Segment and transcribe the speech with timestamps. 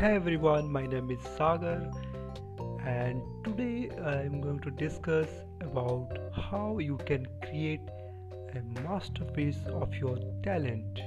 [0.00, 1.90] Hey everyone, my name is Sagar,
[2.86, 5.28] and today I am going to discuss
[5.60, 7.82] about how you can create
[8.54, 11.02] a masterpiece of your talent,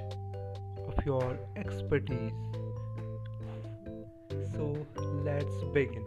[0.87, 2.33] of your expertise.
[4.53, 4.77] So
[5.25, 6.05] let's begin.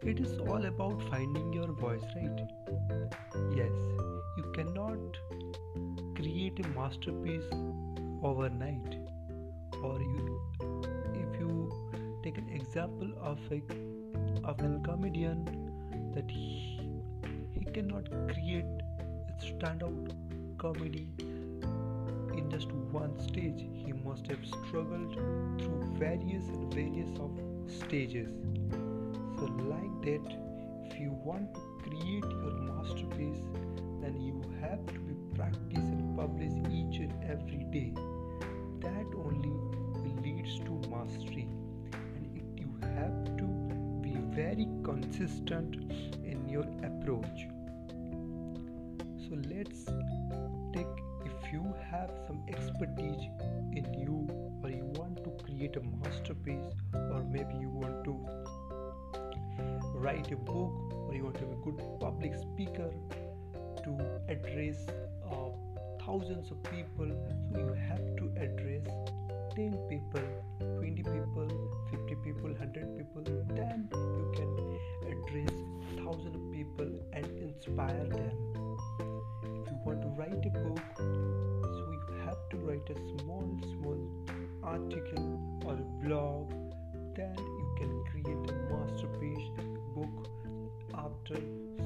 [0.00, 2.40] It is all about finding your voice, right?
[3.54, 3.72] Yes,
[4.38, 5.18] you cannot
[6.14, 7.52] create a masterpiece
[8.22, 9.03] overnight
[9.84, 10.40] or you.
[11.14, 11.72] If you
[12.22, 13.60] take an example of a
[14.44, 15.44] of a comedian
[16.14, 16.80] that he,
[17.52, 20.12] he cannot create a standout
[20.58, 21.08] comedy
[22.38, 23.66] in just one stage.
[23.84, 27.30] He must have struggled through various and various of
[27.66, 28.32] stages.
[29.38, 30.38] So like that
[30.86, 33.42] if you want to create your masterpiece
[34.00, 37.92] then you have to be practice and publish each and every day
[44.34, 45.76] very consistent
[46.24, 47.46] in your approach.
[49.24, 49.84] So let's
[50.72, 53.28] take if you have some expertise
[53.76, 54.26] in you
[54.60, 58.26] or you want to create a masterpiece or maybe you want to
[59.94, 62.90] write a book or you want to be a good public speaker
[63.84, 64.78] to address
[65.30, 65.50] uh,
[66.04, 67.08] thousands of people
[67.52, 68.86] so you have to address
[69.54, 70.22] 10 people
[82.84, 84.00] write a small small
[84.62, 86.50] article or a blog
[87.16, 89.48] then you can create a masterpiece
[89.94, 90.28] book
[90.94, 91.36] after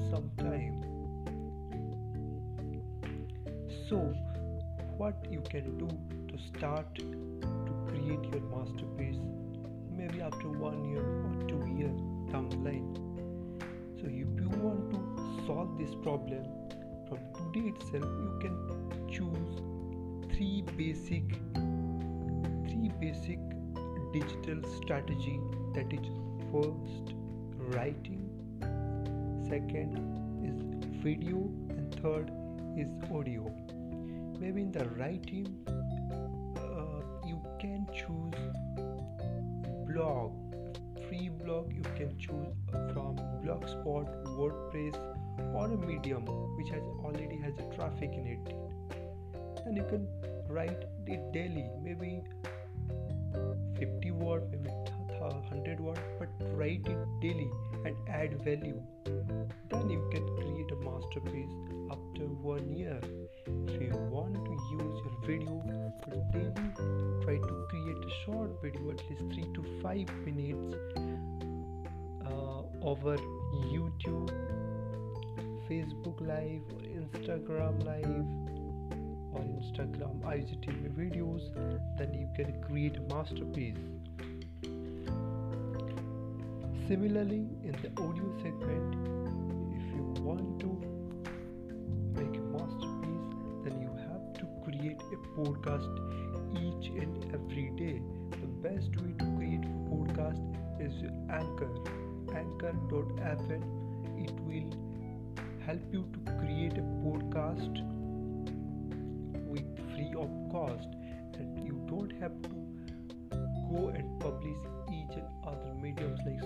[0.09, 0.99] some time
[3.89, 3.97] so,
[4.97, 5.87] what you can do
[6.27, 9.17] to start to create your masterpiece
[9.97, 11.99] maybe after one year or two years
[12.31, 12.93] down the line.
[13.99, 16.43] So, if you want to solve this problem
[17.07, 19.78] from today itself, you can choose
[20.31, 21.23] three basic
[22.67, 23.39] three basic
[24.13, 25.39] digital strategy
[25.75, 26.07] that is
[26.51, 27.13] first
[27.73, 28.25] writing.
[29.47, 29.97] Second
[30.43, 31.37] is video
[31.69, 32.31] and third
[32.77, 33.51] is audio.
[34.39, 35.47] Maybe in the writing
[36.57, 38.33] uh, you can choose
[39.87, 40.31] blog
[41.09, 42.55] free blog you can choose
[42.93, 44.07] from blogspot
[44.37, 44.95] wordpress
[45.55, 46.25] or a medium
[46.57, 48.53] which has already has a traffic in it
[49.65, 50.07] and you can
[50.47, 51.69] write it daily.
[51.81, 52.23] Maybe
[53.79, 54.69] 50 word maybe
[55.19, 57.49] 100 word but write it daily
[57.85, 58.81] and add value.
[59.05, 61.55] Then you can create a masterpiece
[61.91, 62.99] after one year.
[63.67, 65.79] If you want to use your video
[66.31, 66.69] daily
[67.23, 70.75] try to create a short video at least 3 to 5 minutes
[72.25, 73.17] uh, over
[73.73, 74.31] youtube
[75.69, 78.58] facebook live or instagram live
[79.33, 81.41] or instagram igtv videos
[81.97, 83.77] then you can create a masterpiece
[86.87, 89.19] similarly in the audio segment
[89.75, 90.99] if you want to
[92.19, 93.27] make a masterpiece,
[93.63, 95.89] then you have to create a podcast
[96.53, 98.01] each and every day.
[98.31, 100.41] The best way to create a podcast
[100.79, 100.93] is
[101.29, 101.71] Anchor.
[102.35, 103.63] Anchor.fm.
[104.23, 104.69] It will
[105.65, 107.98] help you to create a podcast
[109.93, 110.89] free of cost,
[111.37, 112.49] and you don't have to
[113.71, 114.57] go and publish
[114.89, 116.41] each and other mediums like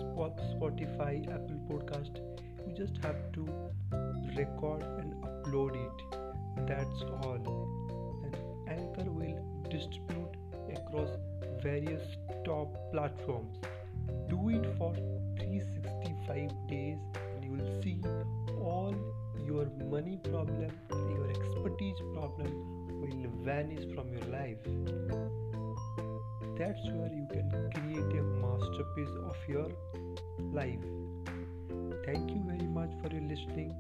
[0.54, 2.20] Spotify, Apple Podcast.
[2.68, 3.48] You just have to
[4.36, 6.68] record and upload it.
[6.68, 7.42] That's all.
[8.24, 8.36] And
[8.70, 10.36] Anchor will distribute
[10.76, 11.10] across
[11.62, 13.58] various top platforms.
[14.30, 14.94] Do it for
[15.38, 16.98] 365 days
[17.36, 18.02] and you will see
[18.60, 18.96] all
[19.46, 24.58] your money problem, your expertise problem will vanish from your life.
[26.58, 29.68] That's where you can create a masterpiece of your
[30.52, 30.80] life.
[32.06, 33.76] Thank you very much for your listening.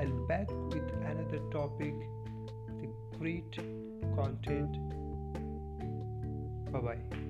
[0.00, 1.94] I'll back with another topic
[2.80, 3.56] with great
[4.16, 4.76] content.
[6.72, 7.27] Bye bye.